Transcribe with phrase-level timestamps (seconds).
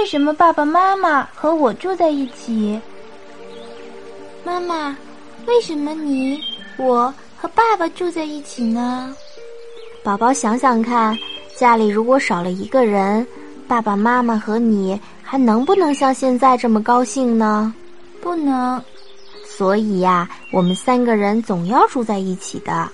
[0.00, 2.80] 为什么爸爸妈妈和我住在一起？
[4.42, 4.96] 妈妈
[5.44, 6.40] 为什么你
[6.78, 9.14] 我和爸爸住在一起呢？
[10.02, 11.16] 宝宝想想看
[11.54, 13.24] 家里如果少了一个人
[13.68, 17.74] 爸爸妈妈和你还能不能像现在这么高兴呢？
[18.22, 18.82] 不能。
[19.44, 22.90] 所以呀我们三个人总要住在一起的。